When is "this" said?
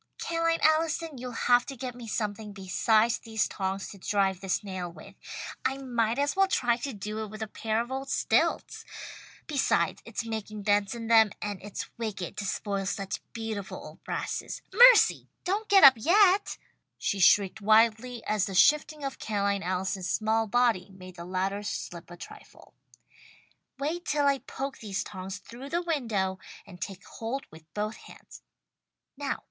4.41-4.63